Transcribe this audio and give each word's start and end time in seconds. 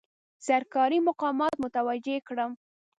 سرکاري 0.45 0.99
مقامات 1.09 1.53
متوجه 1.63 2.17
کړم. 2.27 2.51